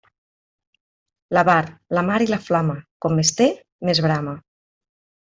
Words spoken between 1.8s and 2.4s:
la mar i la